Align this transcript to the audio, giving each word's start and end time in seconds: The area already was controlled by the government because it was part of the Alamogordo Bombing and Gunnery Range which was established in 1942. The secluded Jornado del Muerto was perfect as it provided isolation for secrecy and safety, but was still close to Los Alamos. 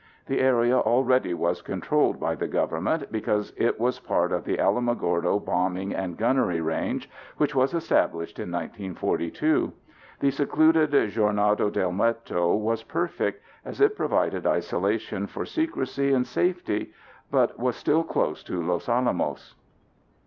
The 0.25 0.39
area 0.41 0.79
already 0.79 1.35
was 1.35 1.61
controlled 1.61 2.19
by 2.19 2.33
the 2.33 2.47
government 2.47 3.11
because 3.11 3.53
it 3.55 3.79
was 3.79 3.99
part 3.99 4.31
of 4.31 4.45
the 4.45 4.57
Alamogordo 4.57 5.37
Bombing 5.37 5.93
and 5.93 6.17
Gunnery 6.17 6.59
Range 6.59 7.07
which 7.37 7.53
was 7.53 7.75
established 7.75 8.39
in 8.39 8.49
1942. 8.51 9.71
The 10.19 10.31
secluded 10.31 10.89
Jornado 11.11 11.69
del 11.71 11.91
Muerto 11.91 12.55
was 12.55 12.81
perfect 12.81 13.43
as 13.63 13.79
it 13.79 13.95
provided 13.95 14.47
isolation 14.47 15.27
for 15.27 15.45
secrecy 15.45 16.11
and 16.13 16.25
safety, 16.25 16.93
but 17.29 17.59
was 17.59 17.75
still 17.75 18.03
close 18.03 18.41
to 18.45 18.59
Los 18.59 18.89
Alamos. 18.89 19.53